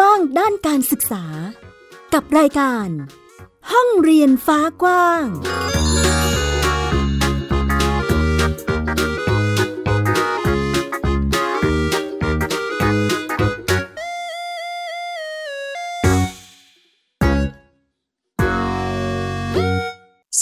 [0.00, 1.24] กว้างด้านการศึกษา
[2.14, 2.88] กับรายการ
[3.72, 5.28] ห้องเรียนฟ้ากว้าง ส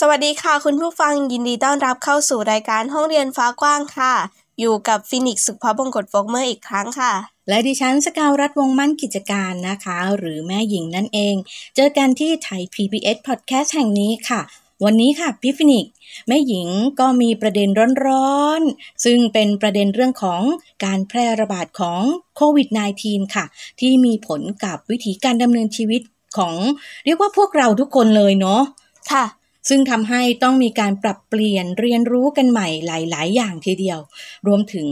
[0.09, 4.14] วัสดีค่ะ คุณผู้ฟังยินดีต้อนรับเข้าสู่รายการห้องเรียนฟ้ากว้างค่ะ
[4.61, 7.14] อยู่กับฟินิกสุภาพบงกตโฟกเมอร์อีกครั้งค่ะ
[7.48, 11.34] และดิฉันสกาวรัฐวงมั่นกิจการนะคะ หรือแม่หญิงนั่นเอง
[11.76, 14.40] เจอกันที่ Thai PBS Podcast แห่งนี้ค่ะ
[14.84, 15.86] วันนี้ค่ะพี่ฟินิก
[16.29, 16.68] แม่หญิง
[17.00, 17.68] ก็มีประเด็น
[18.07, 20.43] ร้อนๆ ซึ่งเป็นประเด็นเรื่องของ
[20.84, 22.00] การแพร่ระบาดของ
[22.36, 22.68] โควิด
[23.03, 23.45] -19 ค่ะ
[23.81, 26.03] ที่มีผลกับวิถีการดำเนินชีวิต
[26.39, 26.54] ของ
[27.04, 28.62] เรียกว่าพวกเราทุกคนเลยเนาะ
[29.12, 29.25] ค่ะ
[29.68, 33.98] ซึ่งทำให้ต้องมีการปรับเปลี่ยนเรียนรู้กันใหม่หลาย ๆ อย่างทีเดียว
[34.47, 34.89] รวมถึง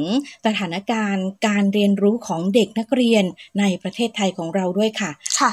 [0.46, 3.24] สถานการณ์การเรียนรู้ของเด็กนักเรียน
[3.58, 5.50] ในประเทศไทยของเราด้วยค่ะ ค่ะ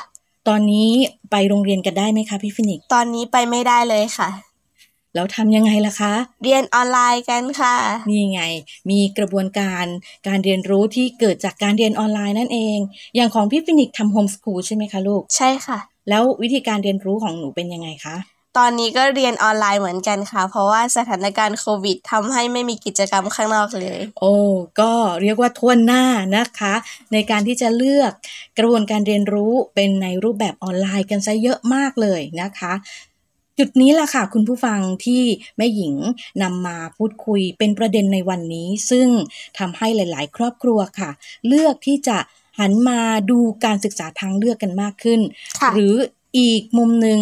[0.47, 0.89] ตอนนี้
[1.31, 4.29] ไปโรงเรียนกันได้ไหมคะพี่ฟินิกซ์ตอนนี้ไปไม่ได้เลยค่ะ
[5.15, 7.75] แล้วทำยังไงล่ะคะ เรียนออนไลน์กันค่ะ
[8.09, 8.41] นี่ไง
[8.89, 9.85] มีกระบวนการ
[10.27, 12.77] การเรียนรู้ที่เกิดจากการเรียนออนไลน์นั่นเอง
[13.15, 18.15] อย่างของพี่ฟินิกซ์ทำโฮมสคูลใช่ไหมคะลูก ใช่ค่ะ แล้ววิธีการเรียนรู้ของหนูเป็นยังไงคะ
[18.57, 24.33] ตอนนี้ก็เรียนออนไลน์เหมือนกันค่ะ เพราะว่าสถานการณ์โควิดทำให้ไม่มีกิจกรรมข้างนอกเลย โอ้
[24.79, 24.91] ก็
[25.21, 26.03] เรียกว่าทวนหน้า
[26.37, 26.73] นะคะ
[27.13, 28.11] ในการที่จะเลือก
[28.57, 32.73] กระบวนการเรียนรู้เป็นในรูปแบบออนไลน์กันซะเยอะมากเลยนะคะ
[33.57, 35.23] จุดนี้ล่ะค่ะ คุณผู้ฟังที่
[35.57, 35.95] แม่หญิง
[36.43, 39.07] นำมาพูดคุยเป็นประเด็นในวันนี้ ซึ่ง
[39.59, 41.09] ทำให้หลาย ๆ ครอบครัวค่ะ
[41.47, 42.17] เลือกที่จะ
[42.59, 42.99] หันมา
[43.31, 45.19] ดูการศึกษาทางเลือกกันมากขึ้น
[45.59, 45.93] ค่ะหรือ
[46.37, 47.19] อีกมุมหนึ่ง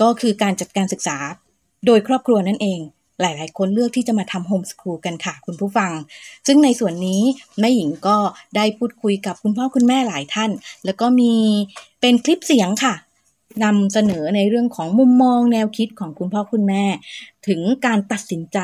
[0.00, 1.16] ก็คือการจัดการศึกษา
[1.86, 2.80] โดยครอบครัวนั่นเอง
[3.20, 5.92] หลาย ๆ คนเลือกที่จะมาทำโฮมส o ูลกันค่ะคุณผู้ฟัง
[6.46, 7.22] ซึ่งในส่วนนี้
[7.60, 8.16] แม่หญิงก็
[8.56, 10.50] ได้พูดคุยกับคุณพ่อคุณแม่หลายท่าน
[10.84, 11.34] แล้วก็มี
[12.00, 12.94] เป็นคลิปเสียงค่ะ
[13.64, 16.84] นำเสนอในเรื่องของมุมมองแนวคิดของคุณพ่อคุณแม่
[17.46, 18.58] ถึงการตัดสินใจ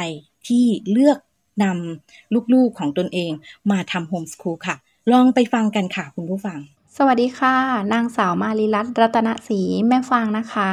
[0.47, 1.19] ที่เลือก
[1.63, 3.33] นำลูก ๆ ของตนเอง
[3.71, 4.77] มาทำโฮมส o ูลค่ะ
[5.13, 6.59] ลองไปฟังกันค่ะคุณผู้ฟัง
[6.97, 7.57] สวัสดีค่ะ
[7.93, 10.71] นางสาวมาริรัตน์รัตนศรีแม่ฟางนะคะ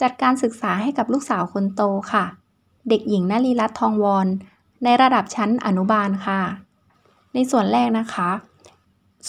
[0.00, 1.82] จัดการศึกษาให้กับลูกสาวคนโต
[2.12, 2.24] ค่ะ
[2.88, 4.26] เด็กหญิงนลีรัตน์ทองวอน
[4.84, 6.40] ในระดับชั้นอนุบาลค่ะ
[7.34, 8.30] ในส่วนแรกนะคะ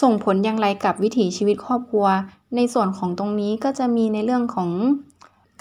[0.02, 2.06] ส่งผลอย่างไรกับวิถีชีวิตครอบครัว
[2.56, 4.70] ในส่วนของตรงนี้ก็จะมีในเรื่องของ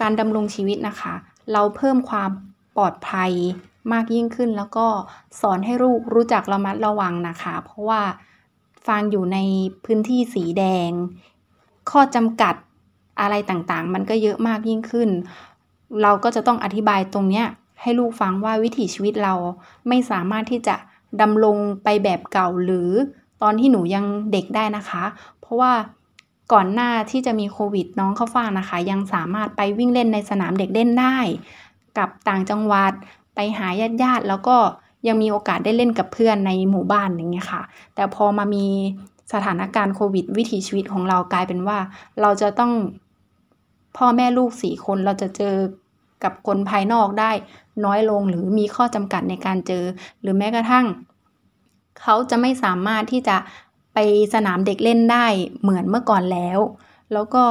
[0.02, 1.14] การดำรงชีวิตนะคะ
[1.52, 2.30] เราเพิ่มความ
[2.76, 3.32] ปลอดภัย
[3.94, 4.88] มากยิ่งขึ้น แล้วก็
[5.42, 8.02] สอนให้ลูกรู้จักระมัดระวังนะคะ เพราะว่า
[8.88, 9.38] ฟังอยู่ใน
[9.86, 10.90] พื้นที่สีแดง
[11.92, 12.56] ข้อจำกัด
[13.22, 15.10] อะไรต่างๆ มันก็เยอะมากยิ่งขึ้น
[16.02, 17.46] เราก็จะต้องอธิบายตรงเนี้ย
[17.82, 19.34] ให้ลูกฟังว่าวิถีชีวิตเรา
[19.88, 20.76] ไม่สามารถที่จะ
[21.22, 22.90] ดำรงไปแบบเก่าหรือ
[23.42, 25.04] ตอนที่หนูยังเด็กได้นะคะ
[25.42, 25.74] เพราะว่า
[26.54, 31.18] ก่อนหน้าที่จะมีโควิดน้องเข้าฟังนะคะ ยังสามารถไปวิ่งเล่นในสนามเด็กเล่นได้
[31.98, 32.92] กับต่างจังหวัด
[33.36, 34.58] ไปหาญาติญาติๆแล้วก็
[35.08, 37.62] ยังมีโอกาสได้เล่นกับเพื่อนในหมู่บ้านอย่างเงี้ยค่ะ
[37.96, 38.66] แต่พอมามี
[39.34, 41.78] สถานการณ์โควิด วิถีชีวิตของเรากลายเป็นว่า
[42.22, 42.72] เราจะต้อง
[43.98, 45.56] พ่อแม่ลูกสี่คนเราจะเจอ
[46.24, 47.32] กับคนภายนอกได้
[47.86, 49.84] น้อยลงหรือมีข้อจำกัดในการเจอ
[50.22, 50.86] หรือแม้กระทั่ง
[52.02, 53.38] เขาจะไม่สามารถที่จะ
[53.94, 53.98] ไป
[54.34, 55.26] สนามเด็กเล่นได้
[55.62, 56.60] เหมือนเมื่อก่อนแล้ว
[57.14, 57.44] แล้วก็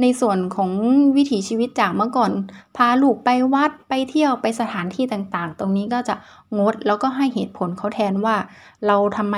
[0.00, 0.70] ในส่วนของ
[1.16, 2.32] วิถีชีวิตจากเมื่อก่อน
[2.76, 6.14] พาลูกไปวัดไปเที่ยวไปสถานที่ต่างๆ ตรงนี้ก็จะ
[6.58, 8.36] งดแล้วก็ให้เหตุผลเขาแทนว่า
[8.86, 9.36] เราทำไม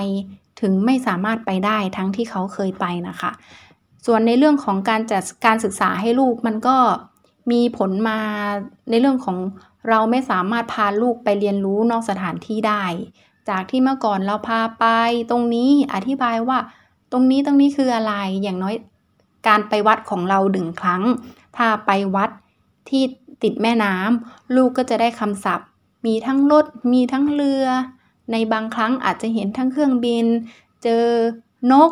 [0.60, 3.30] ถึงไม่สามารถไปได้ทั้งที่เขาเคยไปนะคะ
[4.06, 6.76] ส่วนในเรื่องของการจัดการศึกษาให้ลูกมันก็
[7.50, 8.18] มีผลมา
[8.90, 9.38] ในเรื่องของ
[9.88, 12.84] เราไม่สามารถพาลูกไปเรียนรู้นอกสถานที่ได้
[13.48, 14.86] จากที่เมื่อก่อนเราพาไป
[15.30, 16.58] ตรงนี้อธิบายว่า
[17.12, 18.74] ตรงนี้ตรงนี้คืออะไรอย่างน้อย
[19.46, 21.02] การไปวัดของเราหนึ่งครั้ง
[21.56, 22.30] ถ้าไปวัด
[22.88, 23.02] ที่
[23.42, 25.68] ติดแม่น้ำลูกก็จะได้คำศัพท์
[26.06, 27.64] มีทั้งรถมีทั้งเรือ
[28.32, 30.26] ในบางครั้งอาจจะเห็นทั้งเครื่องบิน
[30.82, 31.04] เจอ
[31.72, 31.90] นก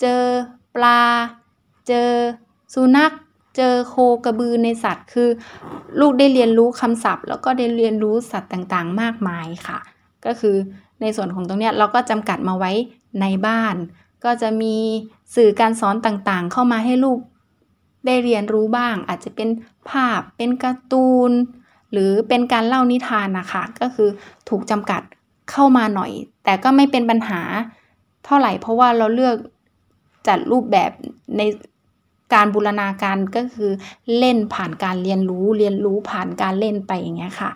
[0.00, 0.22] เจอ
[0.74, 1.00] ปลา
[1.88, 2.10] เจอ
[2.74, 3.12] สุนัข
[3.56, 3.94] เจอโค
[4.24, 5.28] กระบือในสัตว์ คือ
[6.00, 9.78] ลูกได้เรียนรู้คำศัพท์ แล้วก็ได้เรียนรู้สัตว์ต่างๆ มากมายค่ะ
[10.24, 10.56] ก็คือ
[11.00, 12.72] ในส่วนของตรงนี้เราก็จำกัดมาไว้
[13.20, 13.76] ในบ้าน
[14.24, 14.76] ก็จะมี
[15.36, 17.18] สื่อการสอนต่างๆ เข้ามาให้ลูก
[18.06, 19.48] ได้เรียนรู้บ้าง อาจจะเป็น
[19.90, 21.32] ภาพเป็นการ์ตูน
[21.92, 24.08] หรือเป็นการเล่านิทานนะคะ ก็คือ
[24.48, 25.02] ถูกจำกัด
[25.50, 26.12] เข้ามาหน่อย
[26.44, 27.40] แต่ก็ไม่เป็นปัญหา
[28.24, 29.36] เท่าไหร่เพราะว่าเราเลือก
[30.30, 30.90] จัดรูปแบบ
[31.38, 31.42] ใน
[32.34, 33.70] การบูรณาการก็คือ
[34.18, 37.50] เล่นผ่านการเรียนรู้เรียนรู้ผ่านการเล่นไปอย่างเงี้ยค่ะ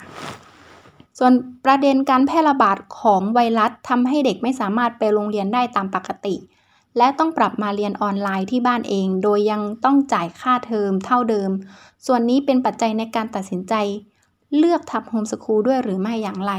[1.18, 1.32] ส่วน
[1.64, 6.36] ประเด็นการแพร่ระบาดของไวรัสทำให้เด็กไม่สามารถไปโรงเรียนได้ตามปกติ
[6.96, 11.50] และต้องปรับมาเรียนออนไลน์ที่บ้านเอง โดยยังต้องจ่ายค่าเทอมเท่าเดิม
[12.06, 13.74] ส่วนนี้เป็นปัจจัยในการตัดสินใจ
[14.58, 16.52] เลือกทำโฮมสคูลด้วยหรือไม่อย่างไร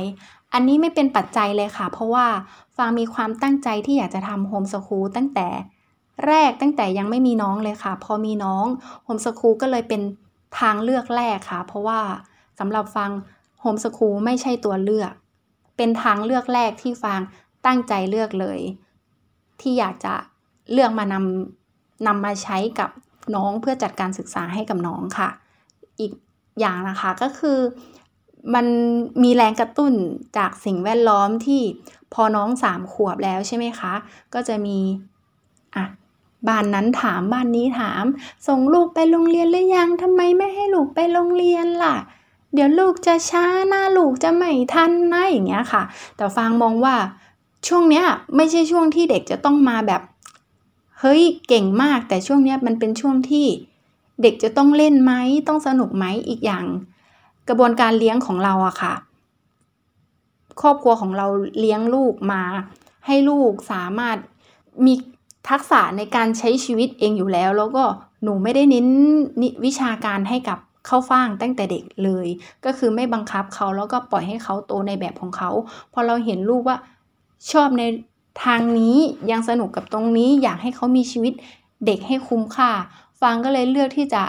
[0.53, 2.27] อันนี้ไม่เป็นปัจจัยเลยค่ะ เพราะว่า
[2.75, 5.47] ฟางมีความตั้งใจที่อยากจะทำโฮมสคูลตั้งแต่
[6.27, 8.65] แรกตั้งแต่ยังไม่มีน้องเลยค่ะ พอมีน้อง
[9.03, 10.01] โฮมสคูลก็เลยเป็น
[10.59, 11.99] ทางเลือกแรกค่ะ เพราะว่า
[12.59, 13.09] สำหรับฟัง
[13.61, 15.11] โฮมสคูลไม่ใช่ตัวเลือก
[15.77, 17.19] เป็นทางเลือกแรกที่ฟัง
[17.65, 18.59] ตั้งใจเลือกเลย
[19.61, 20.13] ที่อยากจะ
[20.71, 22.89] เลือกมานำนำมาใช้กับ
[23.35, 25.29] น้องเพื่อจัดการศึกษาให้กับน้องค่ะ
[25.99, 26.11] อีก
[26.59, 27.59] อย่างนะคะก็คือ
[28.55, 28.65] มัน
[29.23, 29.93] มีแรงกระตุ้น
[30.37, 31.61] จากสิ่งแวดล้อมที่
[32.13, 33.93] พอน้องสามขวบแล้วใช่ไหมคะ
[34.33, 34.77] ก็จะมี
[35.75, 35.85] อะ
[36.49, 38.03] บ้านนั้นถามบ้านนี้ถาม
[38.47, 41.95] ส่งลูกไปโรงเรียนหรือยังทำไมไม่ให้ลูกไปโรงเรียนล่ะ
[42.53, 45.83] เดี๋ยวลูกจะช้าหน้าลูกจะไม่ทันนะอย่างเงี้ยค่ะ
[46.17, 46.95] แต่ฟางมองว่า
[47.67, 48.05] ช่วงเนี้ย
[48.35, 50.01] ไม่ใช่ช่วงที่เด็กจะต้องมาแบบ
[50.99, 53.47] เฮ้ยเก่งมากแต่ช่วงเนี้ยมันเป็นช่วงที่
[54.21, 55.13] เด็กจะต้องเล่นไหม
[55.47, 56.65] ต้องสนุกไหมอีกอย่าง
[57.47, 58.93] กระบวนการเลี้ยงของเราอะค่ะ
[60.61, 61.27] ครอบครัวของเรา
[61.59, 62.41] เลี้ยงลูกมา
[63.05, 64.17] ให้ลูกสามารถ
[64.85, 64.93] มี
[65.49, 67.83] ทักษะในการใช้ชีวิตเองอยู่แล้ว แล้วก็
[68.23, 68.87] หนูไม่ได้เน้น
[69.65, 72.27] วิชาการให้กับเข้าฟ่างตั้งแต่เด็กเลย
[72.65, 75.49] ก็คือไม่บังคับเขาแล้วก็ปล่อยให้เขาโตในแบบของเขา
[75.93, 76.77] พอเราเห็นลูกว่า
[77.51, 77.83] ชอบใน
[78.43, 78.97] ทางนี้
[79.31, 81.33] ยังสนุกกับตรงนี้อยากให้เขามีชีวิต
[81.85, 82.71] เด็กให้คุ้มค่า
[83.21, 84.23] ฟังก็เลยเลือกที่จะ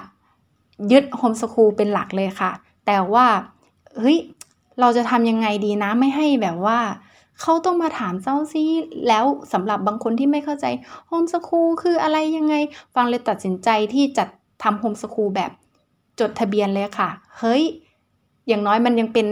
[0.92, 2.50] ยึดโฮมสคูลเป็นหลักเลยค่ะ
[2.86, 3.26] แต่ว่า
[3.98, 4.18] เฮ้ย
[4.80, 6.78] เราจะทำยังไงดีนะไม่ให้แบบว่า
[7.40, 8.62] เขาต้องมาถามเจ้าซี
[9.08, 10.66] แล้วสำหรับบางคนที่ไม่เข้าใจ
[11.08, 12.54] โฮมสคูลคืออะไรยังไง
[12.94, 14.24] ฟังเลยตัดสินใจที่จะ
[14.62, 15.50] ทำโฮมสคูลแบบ
[16.20, 17.62] จดทะเบียนเลยค่ะ เฮ้ย
[18.48, 19.26] อย่างน้อยมันยังเป็น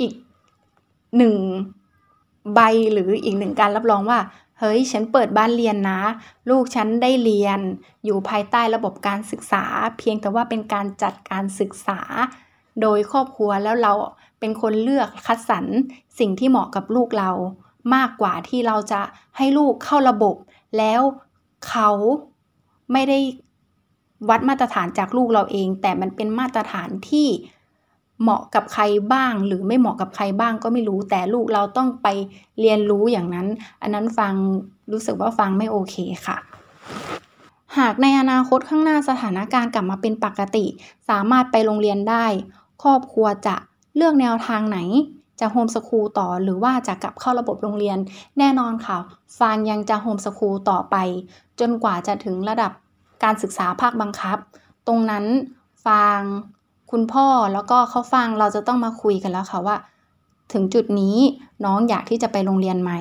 [0.00, 0.12] อีก
[1.16, 1.36] หนึ่ง
[2.54, 2.60] ใบ
[2.92, 4.18] หรืออีกหนึ่งการรับรองว่า
[4.58, 6.00] เฮ้ย ฉันเปิดบ้านเรียนนะ
[6.50, 7.60] ลูกฉันได้เรียน
[8.04, 9.64] อยู่ภายใต้ระบบการศึกษา
[9.98, 12.00] เพียงแต่ว่าเป็นการจัดการศึกษา
[12.82, 13.92] โดยครอบครัวแล้วเรา
[14.42, 15.64] เป็นคนเลือกคัดสรร
[16.18, 17.30] สิ่งที่เหมาะกับลูกเรา
[17.94, 19.00] มากกว่าที่เราจะ
[19.36, 20.36] ให้ลูกเข้าระบบ
[20.78, 21.00] แล้ว
[21.68, 21.90] เขา
[22.92, 23.18] ไม่ได้
[24.28, 27.28] วัดมาตรฐานจากลูกเราเอง แต่มันเป็นมาตรฐานที่
[28.22, 32.08] เหมาะกับใครบ้าง หรือไม่เหมาะกับใครบ้างก็ไม่รู้ แต่ลูกเราต้องไป
[32.60, 33.46] เรียนรู้อย่างนั้น
[33.82, 34.32] อันนั้นฟัง
[34.92, 35.96] รู้สึกว่าฟังไม่โอเค
[36.26, 36.36] ค่ะ
[37.78, 40.66] หากในอนาคตข้างหน้าสถานการณ์กลับมาเป็นปกติ
[41.08, 42.26] สามารถไปโรงเรียนได้
[42.82, 43.56] ครอบครัวจะ
[43.96, 44.78] เลือกแนวทางไหน
[45.40, 47.98] จะโฮมสคูลต่อหรือว่าจะกลับเข้าระบบโรงเรียน
[48.38, 48.96] แน่นอนค่ะ
[49.38, 50.96] ฟางยังจะโฮมสคูลต่อไป
[51.60, 52.72] จนกว่าจะถึงระดับ
[53.22, 54.38] การศึกษาภาคบังคับ
[54.86, 55.24] ตรงนั้น
[55.86, 56.20] ฟาง
[56.90, 59.76] คุณพ่อแล้วก็เขาฟังเราจะต้องมาคุยกันแล้วค่ะว่า
[60.52, 61.16] ถึงจุดนี้
[61.64, 62.92] น้องอยากที่จะไปโรงเรียนไหม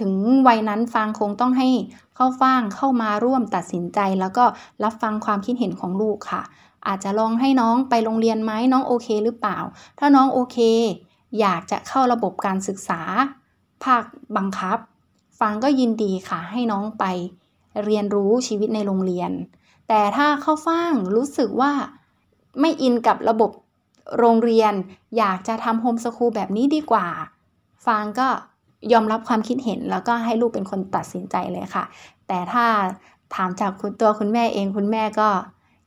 [0.00, 0.12] ถึง
[0.46, 1.68] วัยนั้นฟังคงต้องให้
[2.16, 4.44] เข้าฟังเข้ามาร่วมตัดสินใจ แล้วก็
[4.84, 6.42] รับฟังความคิดเห็นของลูกค่ะ
[6.88, 9.58] อาจจะลองให้น้องไปโรงเรียนไหมน้องโอเคหรือเปล่า
[9.98, 10.58] ถ้าน้องโอเค
[11.40, 13.00] อยากจะเข้าระบบการศึกษา
[13.84, 14.04] ภาค
[14.36, 14.78] บังคับ
[15.40, 17.04] ฟังก็ยินดีค่ะให้น้องไป
[17.84, 19.30] เรียนรู้ชีวิตในโรงเรียน
[19.88, 21.72] แต่ถ้าเข้าฟังรู้สึกว่า
[22.60, 23.50] ไม่อินกับระบบ
[24.18, 24.72] โรงเรียน
[25.18, 27.06] อยากจะทำโฮมสคูลแบบนี้ดีกว่า
[27.86, 28.28] ฟางก็
[28.92, 31.84] ยอมรับความคิดเห็นแล้วก็ให้ลูกเป็นคนตัดสินใจเลยค่ะ
[32.28, 32.64] แต่ถ้า
[33.34, 35.28] ถามจากคุณตัวคุณแม่เองคุณแม่ก็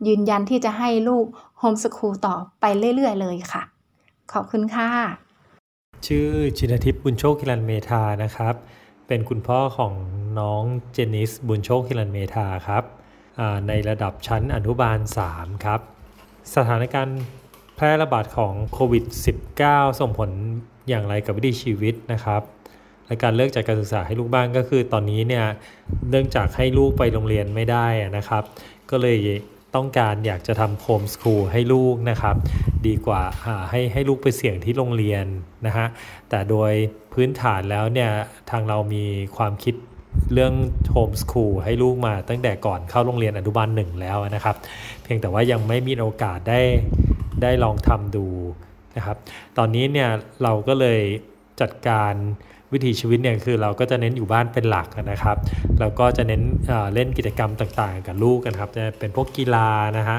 [0.07, 1.25] ยืนยันที่จะให้ลูก
[1.59, 3.63] โฮมสคูลต่อไปเรื่อย ๆ เลยค่ะ
[4.33, 4.89] ขอบคุณค่ะ
[6.07, 8.55] ชื่อชินทิพย์บุญโชคคิรันเมธานะครับ
[9.07, 9.93] เป็นคุณพ่อของ
[10.39, 10.63] น้อง
[10.93, 12.83] เจนิสบุญโชคคิรันเมธาครับ
[13.67, 14.99] ในระดับชั้นอนุบาล
[15.31, 15.79] 3 ครับ
[16.55, 17.19] สถานการณ์
[17.75, 19.03] แพร่ระบาดของโควิด
[19.51, 20.29] -19 ส่งผล
[20.89, 22.41] อย่างไรกับวิถีชีวิตนะครับ
[23.05, 25.45] และการเลิกจากการศึกษาให้ลูกบ้างก็คือตอนนี้เนี่ย
[26.09, 27.87] เนื่องจากให้ลูกไปโรงเรียนไม่ได้
[28.17, 28.43] นะครับ
[28.89, 29.17] ก็เลย
[29.75, 32.35] ต้องการอยากจะทำโฮมสคูลให้ลูกนะครับ
[32.87, 33.21] ดีกว่า
[33.69, 35.25] ให้ให้ลูกไปเสี่ยงที่โรงเรียน
[35.65, 35.87] นะฮะ
[36.29, 36.71] แต่โดย
[37.13, 38.09] พื้นฐานแล้วเนี่ย
[38.49, 39.03] ทางเรามี
[39.37, 39.75] ความคิด
[40.33, 40.53] เรื่อง
[40.91, 44.55] โฮมสคูลให้ลูกมาตั้งแต่ก่อนเข้าโรงเรียนอนุบาลหนึ่งแล้วนะครับ
[45.03, 46.61] เพียงแต่ว่ายังไม่มีโอกาสได้
[47.41, 48.27] ได้ลองทำดู
[48.95, 49.17] นะครับ
[49.57, 50.09] ตอนนี้เนี่ย
[50.43, 51.01] เราก็เลย
[51.61, 52.13] จัดการ
[52.73, 55.37] วิถีชีวิตเนี่ยคือเราก็จะเน้นอยู่บ้านเป็นหลักนะครับ
[55.79, 56.41] แล้วก็จะเน้น
[56.93, 60.17] เล่นกิจกรรมต่างๆ กับลูกกันครับจะเป็นพวกกีฬานะฮะ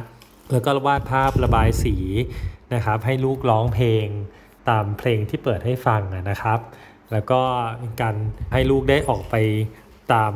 [0.53, 1.97] แล้วก็วาดภาพระบายสี
[2.75, 4.07] นะครับให้ลูกร้องเพลง
[4.69, 6.61] ตามเพลงที่เปิดให้ฟังนะครับ
[7.13, 7.41] แล้วก็
[8.01, 8.17] การ
[8.53, 9.35] ให้ลูกได้ออกไป
[10.13, 10.33] ตาม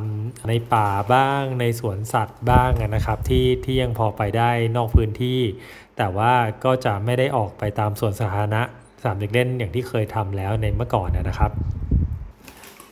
[0.49, 5.41] ในป่าบ้างในสวนสัตว์บ้างนะครับ ที่ที่ยังพอไปได้นอกพื้นที่
[5.97, 6.33] แต่ว่า
[6.65, 8.63] ก็จะไม่ได้ออกไปตามสวนสาธารณะ
[9.03, 11.51] สามเด็กเล่นอย่างที่เคยทำแล้วในเมื่อก่อนนะครับ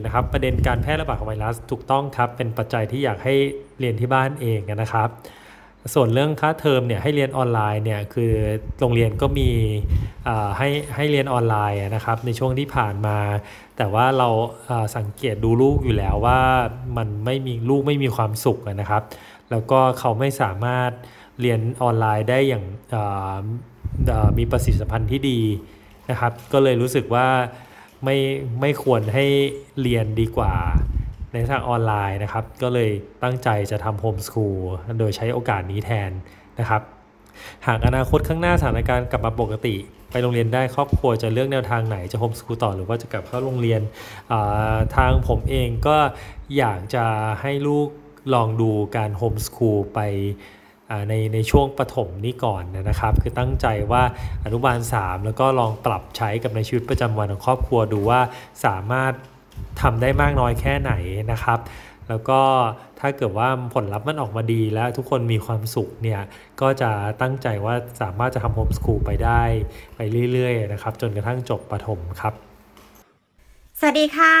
[0.05, 3.35] นะครับ ประเด็นการแพร่ระบาดของไวรัสถูกต้องครับ เป็นปัจจัยที่อยากให้
[3.79, 5.09] เรียนที่บ้านเองนะครับ
[5.93, 8.31] ส่วนเรื่องค่าเทอมเนี่ยให้เรียนออนไลน์เนี่ยคือ
[8.79, 9.49] โรงเรียนก็มี
[10.57, 13.17] ให้ให้เรียนออนไลน์นะครับในช่วงที่ผ่านมา
[13.77, 14.29] แต่ว่าเรา
[14.97, 16.39] สังเกตดูลูกอยู่แล้วว่า
[16.97, 19.03] มันไม่มีลูกไม่มีความสุขนะครับ
[19.51, 20.91] แล้วก็เขาไม่สามารถ
[21.41, 22.63] เรียนออนไลน์ได้อย่าง
[24.37, 25.39] มีประสิทธิภาพที่ดี
[26.09, 27.27] นะครับ ก็เลยรู้สึกว่า
[28.03, 28.17] ไม่
[28.61, 29.25] ไม่ควรให้
[29.81, 30.53] เรียนดีกว่า
[31.33, 32.91] ในทางออนไลน์นะครับ ก็เลย
[33.23, 34.59] ตั้งใจจะทำโฮมสคูล
[34.99, 36.11] โดยใช้โอกาสนี้แทน
[36.59, 36.81] นะครับ
[37.67, 39.75] หากอนาคตข้างหน้าสถานการณ์กลับมาปกติ
[40.11, 43.81] ไปโรงเรียนได้ครอบครัวจะเลือกแนวทางไหนจะโฮมสคูลต่อหรือว่าจะกลับเข้าโรงเรียน
[44.95, 45.97] ทางผมเองก็
[46.57, 47.05] อยากจะ
[47.41, 47.87] ให้ลูก
[48.33, 49.99] ลองดูการโฮมสคูลไป
[51.09, 54.03] ในในช่วงปฐมนี้ก่อนนะครับ คือตั้งใจว่า
[54.45, 58.19] อนุบาล 3 แล้วก็ลองปรับใช้กับในชีวิตประจำวันของครอบครัวดูว่า
[58.65, 59.13] สามารถ
[59.81, 60.93] ทำได้มากน้อยแค่ไหน
[61.31, 61.59] นะครับ
[62.09, 62.41] แล้วก็
[62.99, 66.21] ถ้าเกิดว่าผลลัพธ์มันออกมาดีแล้วทุกคนมีความสุขเนี่ย
[66.61, 69.43] ก็จะตั้งใจว่าสามารถจะทำโฮมสคูลไปได้
[69.95, 69.99] ไป
[70.31, 72.50] เรื่อยๆนะครับ จนกระทั่งจบประถมครับ
[73.83, 74.35] สวัสดีค่ะ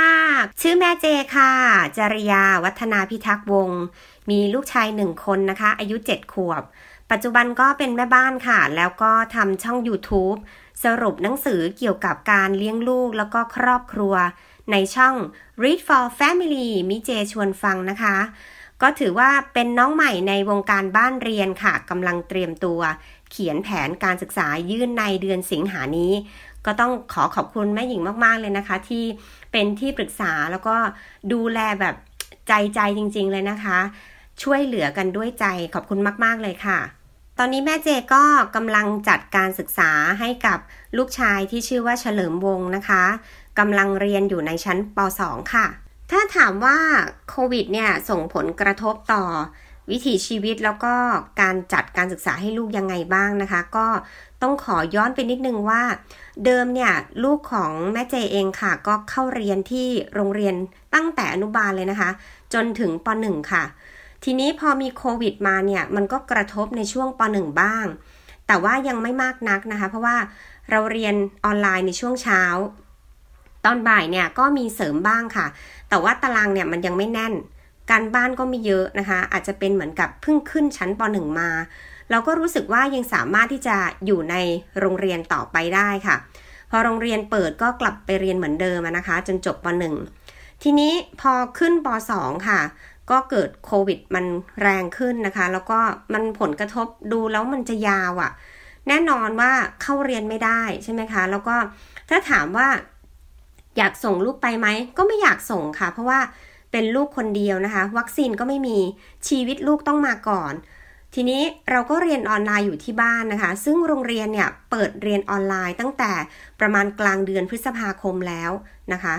[0.61, 1.05] ชื่อแม่เจ
[1.35, 1.51] ค่ะ
[1.97, 3.81] จริยาวัฒนาพิทักษ์วงศ์
[4.29, 6.63] มีลูกชายหนึ่งคนนะคะ อายุ 7 ขวบ
[7.11, 10.37] ปัจจุบันก็เป็นแม่บ้านค่ะ แล้วก็ทำช่อง YouTube
[10.83, 14.13] สรุปหนังสือเกี่ยวกับการเลี้ยงลูกแล้วก็ครอบครัว
[14.71, 15.15] ในช่อง
[15.61, 18.17] Read for Family มิเจชวนฟังนะคะ
[18.81, 22.79] ก็ถือว่าเป็นน้องใหม่ในวงการบ้านเรียนค่ะกำลังเตรียมตัว
[23.31, 26.13] เขียนแผนการศึกษายื่นในเดือนสิงหานี้
[26.65, 29.03] ก็ต้องขอขอบคุณแม่หญิงมาก ๆ เลยนะคะ ที่
[29.51, 30.75] เป็นที่ปรึกษาแล้วก็
[31.33, 31.95] ดูแลแบบ
[32.47, 33.79] ใจใจจริง ๆ เลยนะคะ
[34.43, 36.79] ช่วยเหลือกันด้วยใจขอบคุณมาก ๆ เลยค่ะ
[37.37, 38.23] ตอนนี้แม่เจก็
[38.55, 40.59] กำลังจัดการศึกษาให้กับ
[40.97, 43.03] ลูกชายที่ชื่อว่าเฉลิมวงนะคะ
[43.59, 45.67] กำลังเรียนอยู่ในชั้นป .2 ค่ะ
[46.11, 46.77] ถ้าถามว่า
[47.29, 49.23] โควิดเนี่ยส่งผลกระทบต่อ
[49.89, 50.93] วิถีชีวิตแล้วก็
[51.41, 53.87] การจัดการศึกษาให้ลูกยังไงบ้างนะคะ ก็
[54.41, 55.81] ต้องขอย้อนไปนิดนึงว่า
[56.45, 60.55] เดิมเนี่ยลูกของแม่เจเองค่ะ ก็เข้าเรียนที่โรงเรียน
[60.95, 62.09] ตั้งแต่อนุบาลเลยนะคะ
[62.53, 63.63] จนถึงป .1 ค่ะ
[64.23, 67.85] ทีนี้พอมีโควิดมาเนี่ยมันก็กระทบในช่วงป .1 บ้าง
[68.47, 70.17] แต่ว่ายังไม่มากนักนะคะ เพราะว่า
[70.69, 72.41] เราเรียนออนไลน์ในช่วงเช้า
[73.65, 75.47] ตอนบ่ายเนี่ยก็มีเสริมบ้างค่ะ
[75.89, 77.33] แต่ว่าตารางเนี่ยมันยังไม่แน่น
[77.91, 81.49] การบ้านก็มีเยอะนะคะ อาจจะเป็นเหมือนกับเพิ่งขึ้นชั้นป .1 มา
[82.11, 84.35] เราก็รู้สึกว่ายังสามารถที่จะอยู่ใน
[84.79, 86.15] โรงเรียนต่อไปได้ค่ะ
[86.69, 89.67] พอโรงเรียนเปิดก็กลับไปเรียนเหมือนเดิมนะคะ จนจบป
[90.15, 92.59] .1 ทีนี้พอขึ้นป .2 ค่ะ
[93.11, 94.25] ก็เกิดโควิดมัน
[94.61, 95.79] แรงขึ้นนะคะ แล้วก็
[96.13, 98.31] มันผลกระทบดูแล้วมันจะยาวอะ่ะ
[98.87, 101.55] แน่นอนว่าเข้าเรียนไม่ได้ใช่ไหมคะ แล้วก็
[102.09, 102.67] ถ้าถามว่า
[103.77, 104.67] อยากส่งลูกไปไหม
[104.97, 106.19] ก็ไม่อยากส่งค่ะ เพราะว่า
[106.71, 108.77] เป็นลูกคนเดียวนะคะ วัคซีนก็ไม่มี
[109.27, 110.53] ชีวิตลูกต้องมาก่อน
[111.15, 116.11] ทีนี้เราก็เรียนออนไลน์อยู่ที่บ้านนะคะ ซึ่งโรงเรียนเนี่ยเปิดเรียนออนไลน์ตั้งแต่
[116.59, 118.51] ประมาณกลางเดือนพฤษภาคมแล้ว
[118.93, 119.15] นะคะ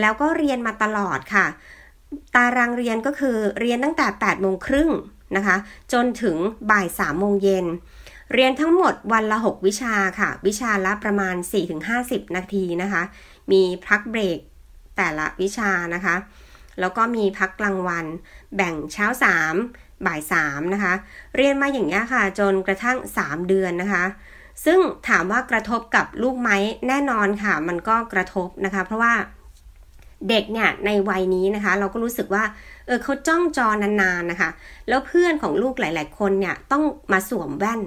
[0.00, 1.46] แล้วก็เรียนมาตลอดค่ะ
[2.34, 4.90] ตารางเรียนก็คือเรียนตั้งแต่8โมงครึ่ง
[5.36, 5.56] นะคะ
[5.92, 6.36] จนถึง
[6.70, 7.66] บ่าย3โมงเย็น
[8.32, 11.36] เรียนทั้งหมดวันละ 6 วิชาค่ะ วิชาละประมาณ
[11.84, 13.02] 4-50 นาทีนะคะ
[13.52, 14.38] มีพักเบรก
[14.96, 16.14] แต่ละวิชานะคะ
[16.80, 18.06] แล้วก็มีพักกลางวัน
[18.56, 19.06] แบ่งเช้า
[19.54, 20.94] 3 บ่าย3นะคะ
[21.36, 24.04] เรียนมาอย่างนี้ค่ะ จนกระทั่ง 3 เดือนนะคะ
[24.64, 26.50] ซึ่งถามว่ากระทบกับลูกไหม
[26.88, 29.14] แน่นอนค่ะ มันก็กระทบนะคะ เพราะว่า
[30.28, 32.44] เด็กเนี่ยในวัยนี้นะคะ เราก็รู้สึกว่า
[32.86, 34.50] เออเขาจ้องจอนานๆนะคะ
[34.88, 37.80] แล้วเพื่อนของลูกหลาย ๆ คนเนี่ยต้องมาสวมแว่น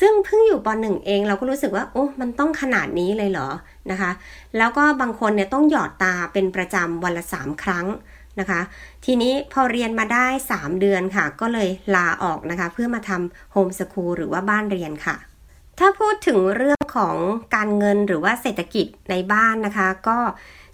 [0.00, 3.48] ซึ่งเพิ่งอยู่ปหนึ่งเองเราก็รู้สึกว่าโอ้มันต้องขนาดนี้เลยเหรอ
[3.90, 4.10] นะคะ
[4.56, 7.86] แล้วก็บางคนเนี่ยต้องหยอดตาเป็นประจำวันละสามครั้ง
[8.40, 8.60] นะคะ
[9.04, 15.16] ทีนี้พอเรียนมาได้ 3 เดือนค่ะ ก็เลยลาออกนะคะ เพื่อมาทำโฮมสคูลหรือว่าบ้านเรียนค่ะ
[15.78, 17.16] ถ้าพูดถึงเรื่องของ
[17.54, 20.18] การเงินหรือว่าเศรษฐกิจในบ้านนะคะ ก็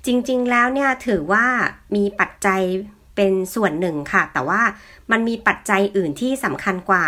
[0.06, 1.46] จริงๆแล้วเนี่ยถือว่า
[1.96, 2.60] มีปัจจัย
[3.16, 4.62] เป็นส่วนหนึ่งค่ะ แต่ว่า
[5.10, 7.04] มันมีปัจจัยอื่นที่สำคัญกว่า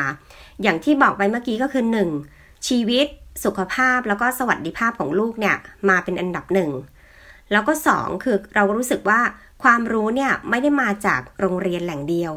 [0.62, 1.84] อย่างที่บอกไปเมื่อกี้ก็คือ
[2.26, 2.68] 1.
[2.68, 3.06] ชีวิต
[3.44, 5.56] สุขภาพแล้วก็สวัสดิภาพของลูกเนี่ย
[5.88, 6.70] มาเป็นอันดับหนึ่ง
[7.52, 9.20] แล้วก็ 2 คือเรารู้สึกว่า
[9.62, 12.32] ความรู้เนี่ยไม่ได้มาจากโรงเรียนแหล่งเดียว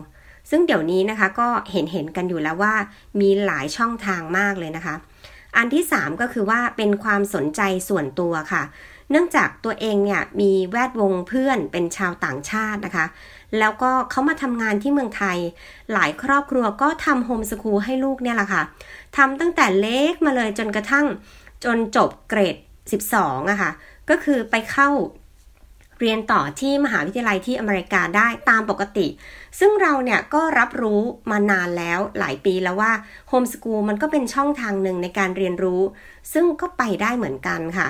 [0.49, 2.73] ซึ่งเดี๋ยวนี้นะคะก็เห็นเห็นกันอยู่แล้วว่า
[3.19, 4.95] มีหลายช่องทางมากเลยนะคะ
[5.57, 8.63] อันที่ 3 ก็คือว่าเป็นความสนใจส่วนตัวค่ะ
[9.09, 13.05] เนื่องจากตัวเองเนี่ยมีแวดวงเพื่อนเป็นชาวต่างชาตินะคะ
[13.59, 15.37] แล้วก็เขามาทำงานที่เมืองไทย
[15.93, 18.61] หลายครอบครัวก็ทำโฮมสคูลให้ลูกเนี่ยแหละค่ะ
[19.17, 21.05] ทำตั้งแต่เล็กมาเลยจนกระทั่ง
[21.65, 22.55] จนจบเกรด
[23.03, 23.71] 12อะค่ะ
[24.09, 24.89] ก็คือไปเข้า
[26.03, 29.07] เรียนต่อที่มหาวิทยาลัยที่อเมริกาได้ตามปกติ
[29.59, 32.91] ซึ่งเราเนี่ยก็รับรู้มานานแล้วหลายปีแล้วว่า
[33.29, 35.81] โฮมสกูลมันก็เป็นช่องทางหนึ่งในการเรียนรู้
[36.33, 37.87] ซึ่งก็ไปได้เหมือนกันค่ะ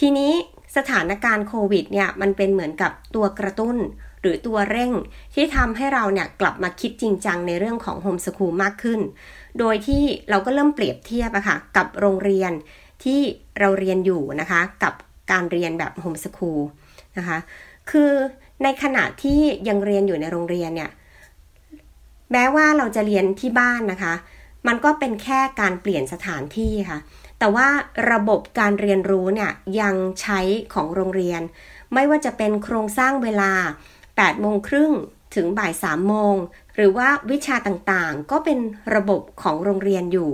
[0.00, 0.32] ทีนี้
[0.76, 3.76] สถานการณ์โควิดเนี่ยมันเป็นเหมือนกับตัวกระตุ้น
[4.20, 4.92] หรือตัวเร่ง
[5.34, 9.00] ที่ทำให้เราเนี่ยกลับมาคิดจริงจังในเรื่องของโฮมสคูลมากขึ้น
[9.58, 12.52] โดยที่เราก็เริ่มเปรียบเทียบอะค่ะกับโรงเรียน
[13.04, 13.20] ที่
[13.58, 14.94] เราเรียนอยู่นะคะ กับ
[15.30, 16.60] การเรียนแบบโฮมสคูล
[17.18, 17.38] นะคะ
[17.90, 18.12] คือ
[18.62, 20.90] ในขณะที่ยังเรียนอยู่ในโรงเรียนเนี่ย
[22.32, 24.14] แม้ว่าเราจะเรียนที่บ้านนะคะ
[24.66, 26.98] มันก็เป็นแค่การเปลี่ยนสถานที่ค่ะ
[27.38, 27.68] แต่ว่า
[28.12, 30.40] ระบบการเรียนรู้เนี่ยยังใช้
[30.74, 31.40] ของโรงเรียน
[31.94, 33.52] ไม่ว่าจะเป็นโครงสร้างเวลา
[33.98, 34.92] 8โมงครึ่ง
[35.34, 36.34] ถึงบ่าย3โมง
[36.74, 38.58] หรือว่าวิชาต่างๆ ก็เป็น
[38.94, 40.30] ระบบของโรงเรียนอยู่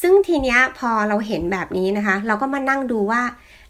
[0.00, 3.22] ซึ่งทีเนี้ยพอเราเห็นแบบนี้นะคะ เราก็มานั่งดูว่า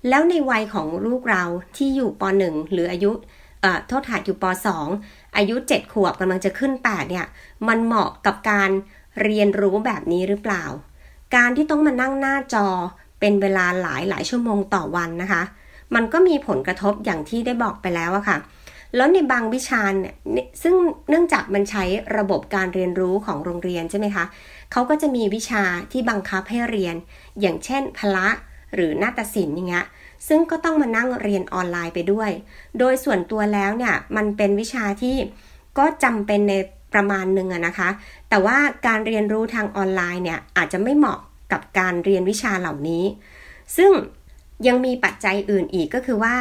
[0.08, 1.42] แล้วในวัยของลูกเรา
[1.76, 3.10] ที่อยู่ป .1 หรืออายุ
[3.88, 4.44] โทษฐานอยู่ป
[4.86, 7.26] .2 อายุ 7 ขวบกำลังจะขึ้น 8 เนี่ย
[7.68, 8.70] มันเหมาะกับการ
[9.22, 10.64] เรียนรู้แบบนี้หรือเปล่า
[11.36, 12.66] การที่ต้องมานั่งหน้าจอ
[13.20, 15.42] เป็นเวลาหลายหลายชั่วโมงต่อวันนะคะ
[15.94, 18.38] มันก็มีผลกระทบอย่างที่ได้บอกไปแล้วอะค่ะ
[18.96, 20.14] แล้วในบางวิชาเนี่ย
[20.62, 20.74] ซึ่ง
[21.08, 21.84] เนื่องจากมันใช้
[22.16, 24.24] ระบบการเรียนรู้ของโรงเรียนใช่ไหมคะ
[24.72, 26.96] เขาก็จะมีวิชาที่บังคับให้เรียน
[27.40, 28.28] อย่างเช่น พละ
[28.74, 29.86] หรือนาฏศิลป์อย่างเงี้ย
[30.28, 32.30] ซึ่งก็ต้องมานั่งเรียนออนไลน์ไปด้วย
[32.78, 35.16] โดยส่วนตัวแล้วเนี่ยมันเป็นวิชาที่
[35.78, 36.54] ก็จำเป็นใน
[36.94, 37.88] ประมาณหนึ่งนะคะ
[38.28, 41.18] แต่ว่าการเรียนรู้ทางออนไลน์เนี่ยอาจจะไม่เหมาะ
[41.52, 43.04] กับการเรียนวิชาเหล่านี้
[43.76, 43.92] ซึ่ง
[44.66, 46.36] ยังมีปัจจัยอื่นอีกก็คือว่า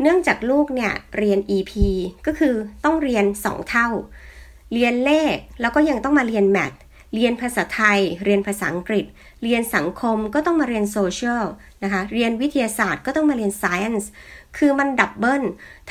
[0.00, 1.72] เนื่องจากลูกเนี่ยเรียน EP
[2.26, 3.88] ก็คือต้องเรียน 2 เท่า
[4.72, 6.72] เรียนเลขแล้วก็ยังต้องมาเรียน Math
[7.14, 9.04] เรียนภาษาไทย เรียนภาษาอังกฤษ
[9.42, 11.44] เรียนสังคมก็ต้องมาเรียนโซเชียล
[11.84, 14.06] นะคะ เรียนวิทยาศาสตร์ก็ต้องมาเรียน Science
[14.56, 15.42] คือมัน double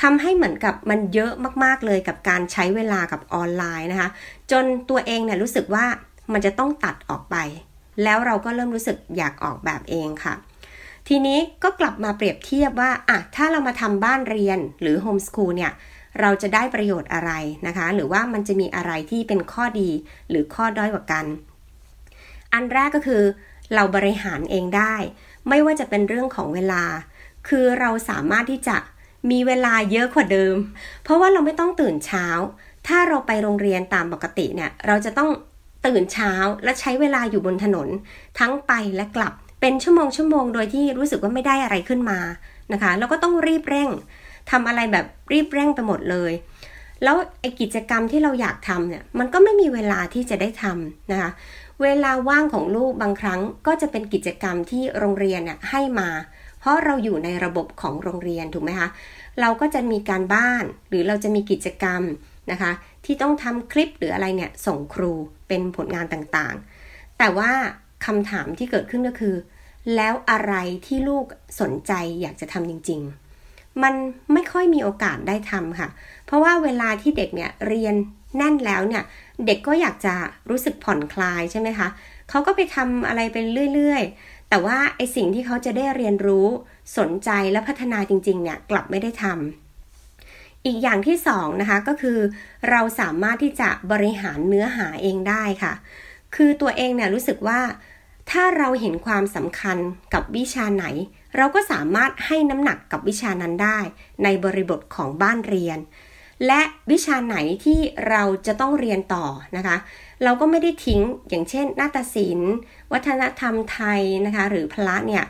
[0.02, 1.32] ทำให้เหมือนกับมันเยอะ
[1.64, 4.10] มากๆเลยกับการใช้เวลากับออนไลน์นะคะ
[4.50, 5.86] จนตัวเองเนี่ยรู้สึกว่า
[6.32, 7.36] มันจะต้องตัดออกไป
[8.02, 10.34] แล้วเราก็เริ่มรู้สึกอยากออกแบบเองค่ะ
[11.08, 15.72] ทีนี้ก็กลับมาเปรียบเทียบว่าอะถ้าเรามาทำบ้านเรียนหรือโฮมสคูลเนี่ย
[16.20, 17.30] เราจะได้ประโยชน์อะไร
[17.66, 19.90] นะคะ หรือว่ามันจะมีอะไรที่เป็นข้อดี
[20.30, 21.26] หรือข้อด้อยกว่ากัน
[22.52, 23.22] อันแรกก็คือ
[23.74, 24.94] เราบริหารเองได้
[25.48, 26.84] ไม่ว่าจะเป็นเรื่องของเวลา
[27.48, 28.76] คือเราสามารถที่จะ
[29.30, 30.56] มีเวลาเยอะกว่าเดิม
[31.02, 32.26] เพราะว่าเราไม่ต้องตื่นเช้า
[32.88, 35.30] ถ้าเราไปโรงเรียนตามปกติเนี่ย เราจะต้อง
[35.86, 36.32] ตื่นเช้า
[36.64, 37.88] และใช้เวลาอยู่บนถนน
[38.38, 42.18] ทั้งไปและกลับเป็นชั่วโมงชั่วโมงโดยที่รู้สึกว่าไม่ได้อะไรขึ้นมา
[42.72, 43.88] นะคะ แล้วก็ต้องรีบเร่ง
[44.50, 46.32] ทำอะไรแบบรีบเร่งไปหมดเลย
[47.02, 51.30] แล้วไอกิจกรรมที่เราอยากทำเนี่ยมันก็ไม่มีเวลาที่จะได้ทำนะคะ
[51.82, 56.08] เวลาว่างของลูกบางครั้งก็จะเป็นกิจกรรมที่โรงเรียนน่ยให้มา
[56.60, 58.88] เพราะเราอยู่ในระบบของโรงเรียนถูกไหมคะ
[59.40, 62.02] เราก็จะมีการบ้านหรือเราจะมีกิจกรรม
[62.50, 62.72] นะคะ
[63.04, 65.12] ที่ต้องทำคลิปหรืออะไรเนี่ยส่งครู
[65.48, 67.52] เป็นผลงานต่างๆ แต่ว่า
[68.06, 69.34] คำถามที่เกิดขึ้นก็คือ
[69.96, 70.54] แล้วอะไร
[70.86, 71.24] ที่ลูก
[71.60, 73.21] สนใจอยากจะทำจริง ๆ
[73.82, 73.94] มัน
[74.32, 75.88] ไม่ค่อยมีโอกาสได้ทำค่ะ
[76.26, 77.94] เพราะว่าเวลาที่เด็กเนี่ยเรียน
[78.36, 79.02] แน่นแล้วเนี่ย
[79.46, 80.14] เด็กก็อยากจะ
[80.50, 81.88] รู้สึกผ่อนคลายใช่ไหมคะ
[82.30, 83.36] เขาก็ไปทำอะไรไป
[83.74, 86.46] เรื่อยๆ แต่ว่าไอสิ่งที่เขาจะได้เรียนรู้
[86.98, 92.18] สนใจและพัฒนาจริงๆเนี่ยกลับไม่ได้ทำอีกอย่างที่สองนะคะก็คือ
[92.70, 95.72] เราสามารถที่จะบริหารเนื้อหาเองได้ค่ะ
[96.36, 97.60] คือตัวเองเนี่ยรู้สึกว่า
[98.30, 99.78] ถ้าเราเห็นความสำคัญ
[100.14, 100.84] กับวิชาไหน
[101.36, 103.78] เราก็สามารถให้น้ำหนักกับวิชานั้นได้
[104.24, 105.78] ในบริบทของบ้านเรียน
[106.46, 109.76] และวิชาไหนที่เราจะต้องเรียนต่อนะคะ
[110.24, 112.54] เราก็ไม่ได้ทิ้งอย่างเช่น นาฏศิลป์
[112.92, 115.24] วัฒนธรรมไทยนะคะ หรือพละเนี่ย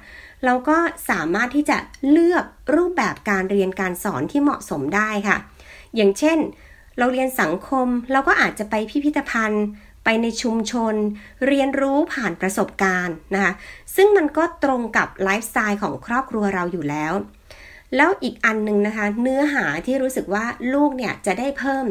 [0.45, 0.79] เราก็
[1.11, 1.79] สามารถที่จะ
[2.11, 5.37] เลือกรูปแบบการเรียนการสอนที่เหมาะสมได้ค่ะ
[5.97, 6.39] อย่างเช่น
[6.99, 9.65] เราเรียนสังคมเราก็อาจจะไปพิพิธภัณฑ์
[10.05, 10.95] ไปในชุมชน
[11.47, 13.53] เรียนรู้ผ่านประสบการณ์นะคะ
[13.97, 17.13] ซึ่งมันก็ตรงกับไลฟ์สไตล์ของครอบครัวเราอยู่แล้ว
[17.97, 21.87] แล้วอีกอันหนึ่งนะคะ เนื้อหาที่รู้สึกว่าลูกเนี่ยจะได้เพิ่ม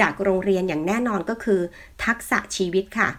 [0.00, 1.60] จากโรงเรียนอย่างแน่นอนก็คือ
[2.04, 3.10] ทักษะชีวิตค่ะ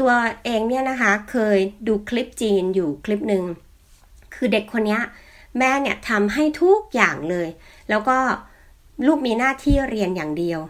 [0.00, 0.12] ตัว
[0.44, 3.44] เองเนี่ยนะคะเคยดูคลิปจีนอยู่คลิปหนึ่ง
[4.34, 4.98] คือเด็กคนนี้
[5.58, 7.48] แม่เนี่ยทำให้ทุกอย่างเลย
[7.90, 8.18] แล้วก็
[9.06, 10.60] ลูกมีหน้าที่เรียนอย่างเดียว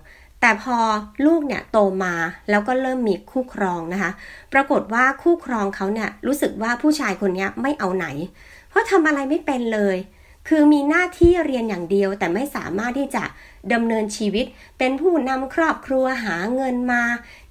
[0.44, 0.76] แต่พอ
[1.26, 2.14] ลูกเนี่ยโตมา
[2.50, 4.10] แล้วก็เริ่มมีคู่ครองนะคะ
[4.52, 8.06] ปรากฏว่าคู่ครองเขาเนี่ยรู้สึกว่าผู้ชายคนนี้ไม่เอาไหน
[8.68, 9.96] เพราะทำอะไรไม่เป็นเลย
[10.48, 13.24] คือมีหน้าที่เรียนอย่างเดียว แต่ไม่สามารถที่จะ
[13.72, 14.46] ดำเนินชีวิต
[14.78, 17.02] เป็นผู้นำครอบครัวหาเงินมา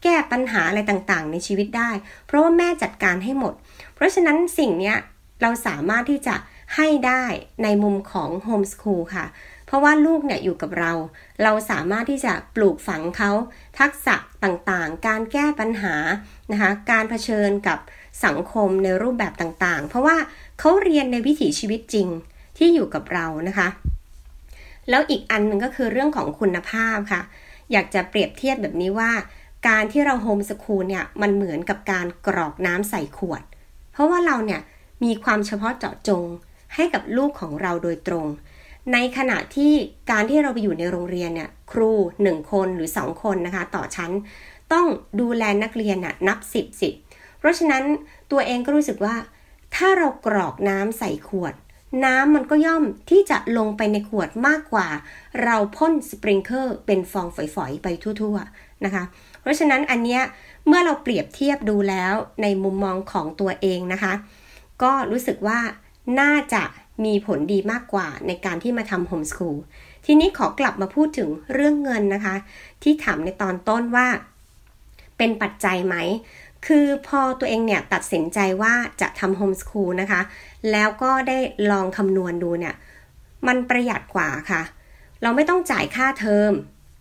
[0.03, 1.91] แก้ปัญหาอะไรต่างๆ ในชีวิตได้
[2.27, 3.53] เพราะว่าแม่จัดการให้หมด
[3.95, 4.93] เพราะฉะนั้นสิ่งนี้
[5.41, 6.35] เราสามารถที่จะ
[6.75, 7.23] ให้ได้
[7.63, 9.25] ในมุมของโฮมสคูลค่ะ
[9.71, 10.91] เพราะว่าลูกเนี่ยอยู่กับเรา
[11.43, 13.31] เราสามารถที่จะปลูกฝังเขา
[13.79, 15.95] ทักษะต่างๆ การแก้ปัญหา
[16.51, 17.79] นะคะการเผชิญกับ
[18.25, 20.17] สังคมในรูปแบบต่างๆ เพราะว่า
[20.59, 22.07] เขาเรียนในวิถีชีวิตจริง
[22.57, 23.67] ที่อยู่กับเรานะคะ
[24.89, 27.21] แล้วอีกอันหนึ่งก็คือเรื่องของคุณภาพค่ะ
[27.71, 29.11] อยากจะเปรียบเทียบแบบนี้ว่า
[29.67, 33.43] การที่เราโฮมสคูลเนี่ยมันเหมือนกับการกรอกน้ำใส่ขวด
[33.91, 34.61] เพราะว่าเราเนี่ย
[35.03, 36.25] มีความเฉพาะเจาะจง
[36.75, 38.27] ให้กับลูกของเราโดยตรง
[38.93, 39.73] ในขณะที่
[40.11, 41.91] การที่เราไปอยู่ในโรงเรียนเนี่ยครู
[42.25, 44.11] 1 คนหรือ 2 คนนะคะ ต่อชั้น
[44.73, 44.87] ต้อง
[45.21, 46.93] ดูแลนักเรียนน่ะนับ 10สิบ
[47.39, 47.83] เพราะฉะนั้น
[48.31, 49.15] ตัวเองก็รู้สึกว่า
[49.75, 51.53] ถ้าเรากรอกน้ำใส่ขวด
[52.05, 54.87] น้ำมันก็ย่อมที่จะลงไปในขวดมากกว่า
[55.43, 57.87] เราพ่นสปริงเกอร์เป็นฟองฝอยๆ ไป
[58.21, 59.03] ทั่วๆนะคะ
[59.41, 60.21] เพราะฉะนั้นอันเนี้ย
[60.67, 64.13] เมื่อเราเปรียบเทียบดูแล้วในมุมมองของตัวเองนะคะ
[64.83, 65.59] ก็รู้สึกว่า
[66.19, 66.63] น่าจะ
[67.05, 69.57] มีผลดีมากกว่าในการที่มาทำโฮมสคูล
[70.05, 72.35] ทีนี้ขอกลับมาพูดถึงเรื่องเงินนะคะ
[72.83, 74.07] ที่ถามในตอนต้นว่า
[75.17, 75.95] เป็นปัจจัยไหม
[76.67, 80.21] คือพอตัวเองเนี่ยตัดสินใจว่าจะทำโฮมสคูลนะคะ
[80.71, 81.37] แล้วก็ได้
[81.71, 82.75] ลองคำนวณดูเนี่ย
[83.47, 84.61] มันประหยัดกว่าค่ะ
[85.21, 86.51] เราไม่ต้องจ่ายค่าเทอม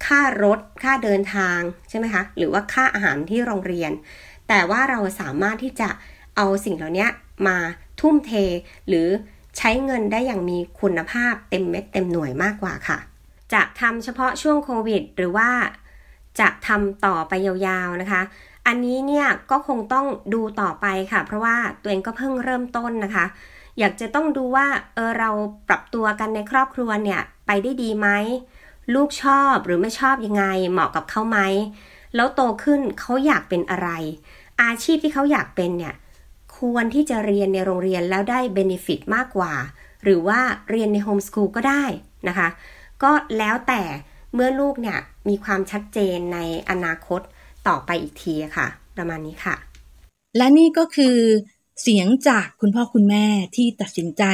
[0.07, 3.93] ค่ารถ ค่าเดินทาง ใช่ไหมคะ หรือว่าค่าอาหารที่โรงเรียน
[4.49, 5.89] แต่ว่าเราสามารถที่จะ
[6.37, 7.07] เอาสิ่งเหล่านี้
[7.47, 7.59] มา
[8.01, 8.33] ทุ่มเท
[8.89, 9.09] หรือ
[9.57, 12.99] ใช้เงินได้อย่างมีคุณภาพเต็มเม็ดเต็มหน่วยมากกว่าค่ะ
[13.53, 15.51] จะทำเฉพาะช่วงโควิด หรือว่า
[16.41, 18.23] จะทำต่อไปยาวๆนะคะ
[18.67, 23.27] อันนี้เนี่ยก็คงต้องดูต่อไปค่ะ เพราะว่าตัวเองก็เพิ่งเริ่มต้นนะคะ
[23.79, 25.31] อยากจะต้องดูว่าเออเรา
[25.69, 28.09] ปรับตัวกันในครอบครัวเนี่ยไปได้ดีไหม
[28.95, 31.39] ลูกชอบหรือไม่ชอบยังไงเหมาะกับเขาไหม
[32.15, 33.89] แล้วโตขึ้นเขาอยากเป็นอะไร
[34.63, 35.95] อาชีพที่เขาอยากเป็นเนี่ย
[36.61, 39.53] ควรที่จะเรียนในโรงเรียนแล้วได้เบนฟิตมากกว่า
[40.05, 41.85] หรือว่าเรียนในโฮมสคูลก็ได้
[42.29, 42.49] นะคะ
[43.03, 43.83] ก็แล้วแต่
[44.35, 46.39] เมื่อลูกเนี่ยมีความชัดเจนใน
[46.71, 47.21] อนาคต
[47.69, 49.57] ต่อไปอีกทีค่ะ ประมาณนี้ค่ะ
[50.37, 51.17] และนี่ก็คือ
[51.83, 54.25] เสียงจากคุณพ่อคุณแม่ที่ตัดสินใจ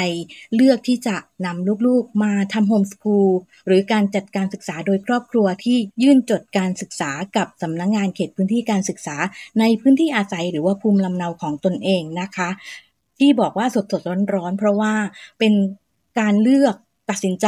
[0.54, 3.30] เลือกที่จะนำลูกๆมาทำโฮมสคูล
[3.66, 9.16] หรือการจัดการศึกษาโดยครอบครัวที่ยื่นจดการศึกษากับสำนักงงานเขตพื้นที่การศึกษา
[9.60, 12.48] ในพื้นที่อาศัยหรือว่าภูมิลำเนาของตนเองนะคะ
[13.18, 14.92] ที่บอกว่าสดๆร้อนๆเพราะว่า
[15.38, 15.52] เป็น
[16.20, 16.76] การเลือก
[17.10, 17.46] ตัดสินใจ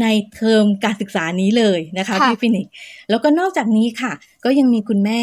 [0.00, 2.68] ในเทอมการศึกษานี้เลยนะคะพี่ฟินิก
[3.10, 4.12] แล้วก็นอกจากนี้ค่ะ
[4.44, 5.22] ก็ยังมีคุณแม่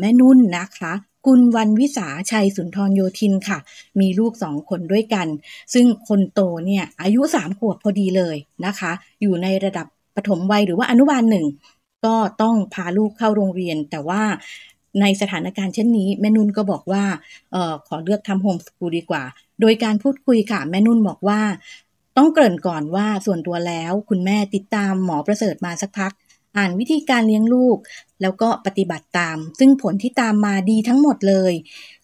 [0.00, 0.92] แม่นุ่นนะคะ
[1.30, 3.58] คุณวันวิสาชัยสุนทรโยธินค่ะ
[4.00, 5.26] มีลูกสองคนด้วยกัน
[5.74, 8.36] ซึ่งคนโตเนี่ยอายุสามขวบพอดีเลย
[8.66, 9.86] นะคะ อยู่ในระดับ
[10.16, 11.46] ปฐมวัยหรือว่าอนุบาลหนึ่ง
[12.04, 14.22] ก็ต้องพาลูกเข้าโรงเรียน แต่ว่า
[15.00, 17.04] ในสถานการณ์เช่นนี้ แม่นุ่นก็บอกว่า
[17.54, 19.22] ออขอเลือกทำโฮมสกูลดีกว่า
[19.60, 21.40] โดยการพูดคุยค่ะ แม่นุ่นบอกว่า
[22.16, 26.12] ต้องเกริ่นก่อนว่าส่วนตัวแล้ว คุณแม่ติดตามหมอประเสริฐมาสักพัก
[26.56, 27.78] อ่านวิธีการเลี้ยงลูก
[28.22, 31.52] แล้วก็ปฏิบัติตาม ซึ่งผลที่ตามมาดีทั้งหมดเลย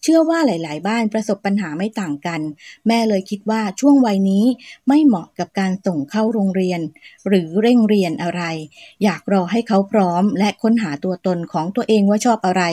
[0.01, 2.41] เชื่อว่าหลาย ๆ บ้านประสบปัญหาไม่ต่างกัน
[2.87, 4.45] แม่เลยคิดว่าช่วงวัยนี้
[4.87, 6.81] ไม่เหมาะกับการส่งเข้าโรงเรียน
[7.27, 8.41] หรือเร่งเรียนอะไร
[9.03, 12.63] อยากรอให้เขาพร้อม และค้นหาตัวตนของตัวเองว่าชอบอะไร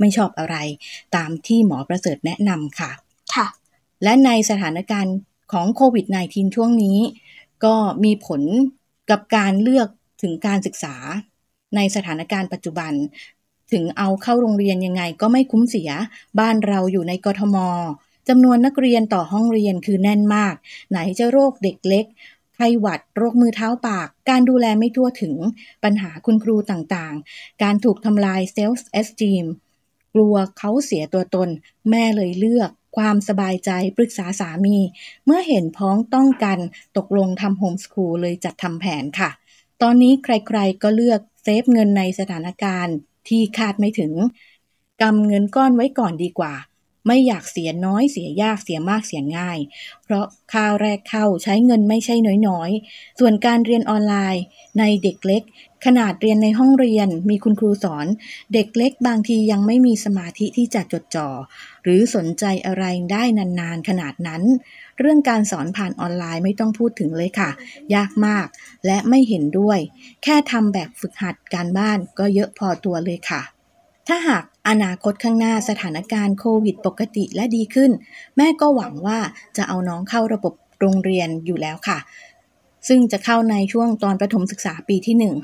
[0.00, 0.56] ไม่ชอบอะไร
[1.16, 2.90] ตามที่หมอประเสริฐแนะนำค่ะ
[3.34, 3.46] ค่ะ
[4.02, 5.16] และในสถานการณ์
[5.52, 6.98] ของโควิด -19 ช่วงนี้
[7.64, 7.74] ก็
[8.04, 8.42] มีผล
[9.10, 9.88] กับการเลือก
[10.22, 10.94] ถึงการศึกษา
[11.76, 12.92] ในสถานการณ์ปัจจุบัน
[13.72, 15.90] ถึงเอาเข้าโรงเรียนยังไงก็ไม่คุ้มเสีย
[16.40, 17.56] บ้านเราอยู่ในกทม
[18.28, 20.54] จำนวนนักเรียนต่อห้องเรียนคือแน่นมาก
[20.90, 22.06] ไหนจะโรคเด็กเล็ก
[22.54, 25.36] ไข้หวัดโรคมือเท้าปาก การดูแลไม่ทั่วถึง
[25.84, 29.44] ปัญหาคุณครูต่างๆ การถูกทำลายเซลล์เอสตีม
[30.14, 31.48] กลัวเขาเสียตัวตน
[31.90, 34.76] แม่เลยเลือก ความสบายใจปรึกษาสามี
[35.24, 36.58] เมื่อเห็นพ้องต้องกัน
[36.96, 39.30] ตกลงทำโฮมสคูลเลยจัดทำแผนค่ะ
[39.82, 42.96] ตอนนี้ใครๆก็เลือก เซฟเงินในสถานการณ์
[43.28, 44.12] ที่คาดไม่ถึง
[45.02, 46.54] กำเงินก้อนไว้ก่อนดีกว่า
[47.06, 49.58] ไม่อยากเสียน้อยเสียยากเสียมากเสียง่าย
[50.04, 52.14] เพราะค่าแรกเข้าใช้เงินไม่ใช่
[52.48, 54.42] น้อยๆ ส่วนการเรียนออนไลน์
[54.78, 55.42] ในเด็กเล็ก
[55.84, 58.06] ขนาดเรียนในห้องเรียนมีคุณครูสอน
[58.54, 61.28] เด็กเล็กบางทียังไม่มีสมาธิที่จะจดจ่อ
[61.82, 64.42] หรือสนใจอะไรได้นานๆขนาดนั้น
[65.00, 67.50] เรื่องการสอนผ่านออนไลน์ไม่ต้องพูดถึงเลยค่ะ
[67.94, 68.46] ยากมาก
[68.86, 69.78] และไม่เห็นด้วย
[70.22, 73.42] แค่ทำแบบฝึกหัดการบ้านก็เยอะพอตัวเลยค่ะ
[74.08, 77.90] ถ้าหากอนาคตข้างหน้าสถานการณ์โควิดปกติและดีขึ้น
[78.36, 79.18] แม่ก็หวังว่า
[79.56, 81.98] จะเอาน้องเข้าระบบโรงเรียนอยู่แล้วค่ะ
[82.88, 85.34] ซึ่งจะเข้าในช่วงตอนประถมศึกษาปีที่หนึ่ง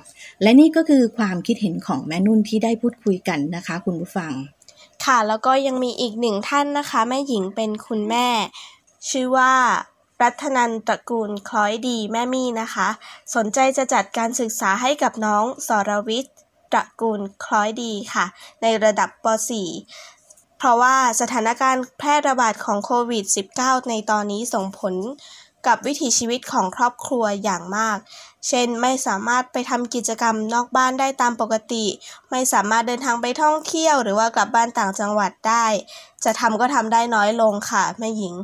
[0.42, 4.32] และนี่ก็คือความคิดเห็นของแม่นุ่นที่ได้พูดคุยกันนะคะ คุณผู้ฟัง
[5.04, 8.26] ค่ะแล้วก็ยังมีอีกหนึ่งท่านนะคะ แม่หญิงเป็นคุณแม่
[9.10, 9.52] ชื่อว่า
[10.22, 12.88] รัตนันตระกูลคล้อยดีแม่มี่นะคะ
[13.34, 16.34] สนใจจะจัดการศึกษาให้กับน้องสรวิทย์
[16.72, 18.24] ตระกูลคล้อยดีค่ะ
[18.62, 19.26] ในระดับป
[19.92, 23.24] .4 เพราะว่าสถานการณ์แพร่ระบาดของโควิด
[23.58, 24.94] -19 ในตอนนี้ส่งผล
[25.66, 27.98] กับวิถีชีวิตของครอบครัวอย่างมาก
[28.48, 31.84] เช่น ไม่สามารถไปทำกิจกรรมนอกบ้านได้ตามปกติ
[32.30, 35.66] ไม่สามารถเดินทางไปท่องเที่ยวหรือว่ากลับบ้านต่างจังหวัดได้
[36.24, 38.34] จะทำก็ทำได้น้อยลงค่ะแม่หญิง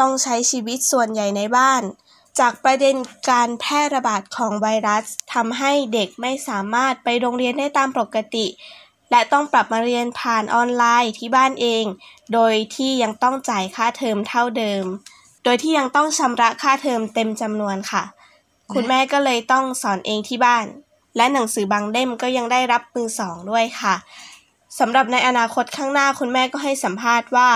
[0.00, 1.82] ต้องใช้ชีวิตส่วนใหญ่ในบ้าน
[2.40, 2.96] จากประเด็น
[3.30, 8.46] การแพร่ระบาดของไวรัสทำให้เด็กไม่สามารถไปโรงเรียนได้ตามปกติ
[9.10, 11.84] และต้องปรับมาเรียนผ่านออนไลน์ที่บ้านเอง
[12.32, 14.84] โดยที่ยังต้องจ่ายค่าเทอมเท่าเดิม
[15.44, 18.02] โดยที่ยังต้องชำระค่าเทอมเต็มจำนวนค่ะ
[18.72, 20.66] คุณแม่ก็เลยต้องสอนเองที่บ้าน
[21.16, 23.94] และหนังสือบางเล่มก็ยังได้รับมือสองด้วยค่ะ
[24.78, 27.50] สำหรับในอนาคตข้างหน้าคุณแม่ก็ให้สัมภาษณ์ว่า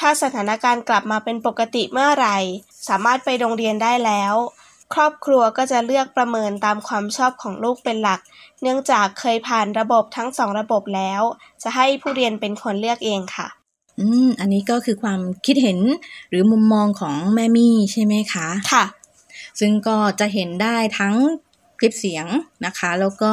[0.00, 2.38] ถ้าสถานการณ์กลับมาเป็นปกติเมื่อไหร่
[2.88, 4.34] สามารถไปโรงเรียนได้แล้ว
[4.94, 8.20] ครอบครัวก็จะเลือกประเมินตามความชอบของลูกเป็นหลัก
[8.62, 11.22] เนื่องจากเคยผ่านระบบทั้งสองระบบแล้ว
[11.62, 13.48] จะให้ผู้เรียนเป็นคนเลือกเองค่ะ
[14.00, 15.78] อืม อันนี้ก็คือความคิดเห็น
[16.30, 18.84] หรือมุมมองของแม่มี่ใช่ไหมคะ ค่ะ
[19.60, 21.14] ซึ่งก็จะเห็นได้ทั้ง
[21.78, 22.26] คลิปเสียง
[22.66, 23.32] นะคะ แล้วก็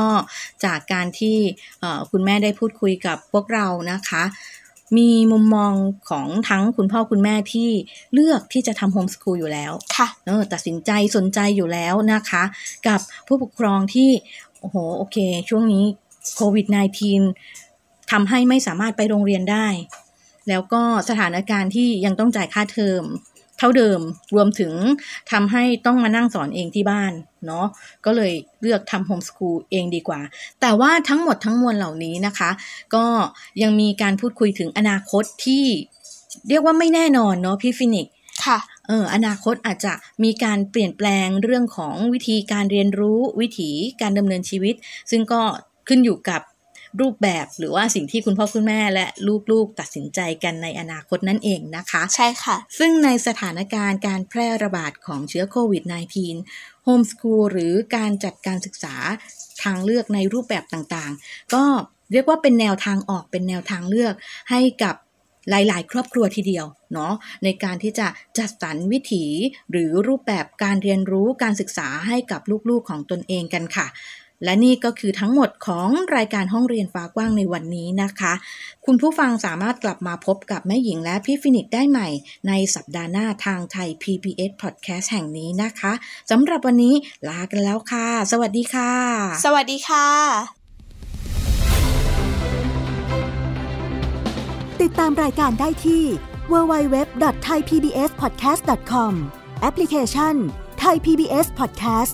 [0.65, 1.37] จากการที่
[2.11, 4.23] คุณแม่ได้พูดคุยกับพวกเรานะคะ
[4.97, 5.73] มีมุมมอง
[6.09, 7.69] ของทั้งคุณพ่อคุณแม่ที่
[8.13, 12.43] เลือกที่จะทำโฮมสคูลอยู่แล้วค่ะเออตัดสินใจสนใจอยู่แล้วนะคะ
[12.87, 14.09] กับผู้ปกครองที่
[14.59, 15.17] โอ้โหโอเค
[15.49, 15.83] ช่วงนี้
[16.35, 16.65] โควิด
[17.39, 19.67] -19 ทำให้ไม่สามารถไปโรงเรียนได้
[20.49, 23.03] แล้วก็สถานการณ์ที่ยังต้องจ่ายค่าเทอม
[23.57, 23.99] เท่าเดิม
[24.35, 24.73] รวมถึง
[25.31, 27.11] ทำให้ต้องมานั่งสอนเองที่บ้าน
[27.45, 27.65] เนาะ
[28.05, 30.21] ก็เลยเลือกทำโฮมสคูลเองดีกว่า
[30.61, 32.49] แต่ว่าทั้งหมดทั้งมวลเหล่านี้นะคะ
[32.95, 33.05] ก็
[33.61, 35.65] ยังมีการพูดคุยถึงอนาคตที่
[36.49, 38.07] เรียกว่าไม่แน่นอนเนาะพี่ฟินิก
[38.45, 43.69] ค่ะเอออนาคตอาจจะมีการเปลี่ยนแปลงเรื่องของวิธีการเรียนรู้วิถี
[44.01, 44.75] การดำเนินชีวิต
[45.11, 45.41] ซึ่งก็
[45.87, 46.41] ขึ้นอยู่กับ
[47.01, 49.05] รูปแบบหรือว่าสิ่งที่คุณพ่อคุณแม่และ
[49.51, 55.83] ลูกๆตัดสินใจกันในอนาคตนั่นเองนะคะ ใช่ค่ะ ซึ่งในสถานการณ์การแพร่ระบาดของเชื้อโควิด
[56.33, 58.95] -19 โฮมสคูลหรือการจัดการศึกษา
[59.63, 61.63] ทางเลือกในรูปแบบต่างๆ ก็
[62.11, 64.13] เรียกว่าเป็นแนวทางออกเป็นแนวทางเลือก
[64.51, 64.95] ให้กับ
[65.49, 69.25] หลาย ๆ ครอบครัวทีเดียวเนาะในการที่จะจัดสรรวิถี
[69.71, 73.87] หรือรูปแบบการเรียนรู้การศึกษาให้กับลูก ๆ ของตนเองกันค่ะ
[74.43, 78.33] และนี่ก็คือทั้งหมดของรายการห้องเรียนฟ้ากว้างในวันนี้นะคะ
[78.85, 82.07] คุณผู้ฟังสามารถกลับมาพบกับแม่หญิงและพี่ฟินิกได้ใหม่
[82.47, 85.93] ในสัปดาห์หน้าทางไทย PBS Podcast แห่งนี้นะคะ
[86.31, 86.93] สำหรับวันนี้
[87.27, 88.91] ลากันแล้วค่ะ สวัสดีค่ะ
[89.45, 90.07] สวัสดีค่ะ
[94.81, 96.03] ติดตามรายการได้ที่
[96.51, 99.13] www.thaipbspodcast.com
[99.61, 100.35] แอปพลิเคชัน
[100.83, 102.13] Thai PBS Podcast